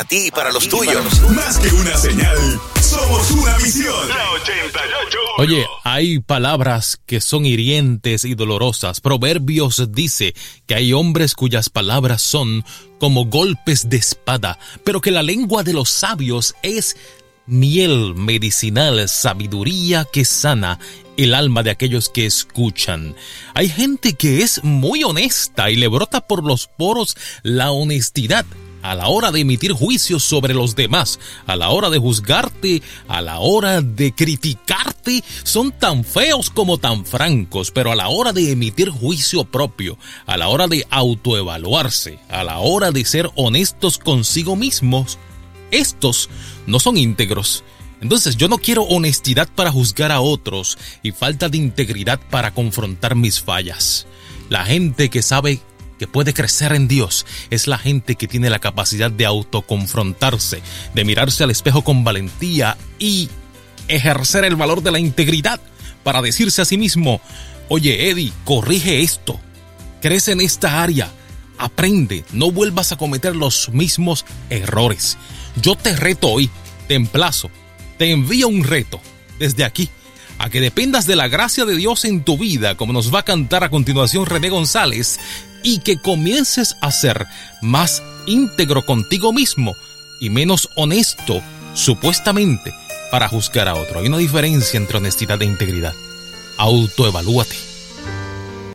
[0.00, 1.20] para ti y para los tuyos.
[1.30, 2.38] Más que una señal,
[2.80, 4.08] somos una misión.
[4.08, 5.18] La 88.
[5.36, 9.02] Oye, hay palabras que son hirientes y dolorosas.
[9.02, 10.34] Proverbios dice
[10.66, 12.64] que hay hombres cuyas palabras son
[12.98, 16.96] como golpes de espada, pero que la lengua de los sabios es
[17.46, 20.78] miel medicinal, sabiduría que sana
[21.18, 23.14] el alma de aquellos que escuchan.
[23.52, 28.46] Hay gente que es muy honesta y le brota por los poros la honestidad
[28.82, 33.20] a la hora de emitir juicios sobre los demás, a la hora de juzgarte, a
[33.20, 38.52] la hora de criticarte, son tan feos como tan francos, pero a la hora de
[38.52, 44.56] emitir juicio propio, a la hora de autoevaluarse, a la hora de ser honestos consigo
[44.56, 45.18] mismos,
[45.70, 46.28] estos
[46.66, 47.64] no son íntegros.
[48.00, 53.14] Entonces yo no quiero honestidad para juzgar a otros y falta de integridad para confrontar
[53.14, 54.06] mis fallas.
[54.48, 55.60] La gente que sabe
[56.00, 60.62] que puede crecer en Dios es la gente que tiene la capacidad de autoconfrontarse,
[60.94, 63.28] de mirarse al espejo con valentía y
[63.86, 65.60] ejercer el valor de la integridad
[66.02, 67.20] para decirse a sí mismo,
[67.68, 69.38] oye Eddie, corrige esto,
[70.00, 71.12] crece en esta área,
[71.58, 75.18] aprende, no vuelvas a cometer los mismos errores.
[75.60, 76.50] Yo te reto hoy,
[76.88, 77.50] te emplazo
[78.00, 78.98] te envía un reto
[79.38, 79.90] desde aquí
[80.38, 83.24] a que dependas de la gracia de Dios en tu vida, como nos va a
[83.24, 85.20] cantar a continuación René González,
[85.62, 87.26] y que comiences a ser
[87.60, 89.76] más íntegro contigo mismo
[90.20, 91.40] y menos honesto,
[91.74, 92.74] supuestamente,
[93.10, 94.00] para juzgar a otro.
[94.00, 95.94] Hay una diferencia entre honestidad e integridad.
[96.58, 97.69] Autoevalúate.